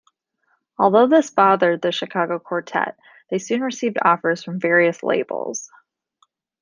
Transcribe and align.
Although 0.79 1.05
this 1.05 1.29
bothered 1.29 1.83
the 1.83 1.91
Chicago 1.91 2.39
quartet, 2.39 2.97
they 3.29 3.37
soon 3.37 3.61
received 3.61 3.99
offers 4.03 4.43
from 4.43 4.59
various 4.59 5.03
labels. 5.03 5.69